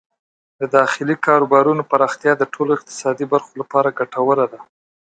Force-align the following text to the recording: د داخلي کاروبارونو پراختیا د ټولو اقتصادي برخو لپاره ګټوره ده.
د 0.59 0.61
داخلي 0.77 1.15
کاروبارونو 1.27 1.81
پراختیا 1.91 2.33
د 2.37 2.43
ټولو 2.53 2.71
اقتصادي 2.77 3.25
برخو 3.33 3.51
لپاره 3.61 3.95
ګټوره 3.99 4.45
ده. 4.51 4.59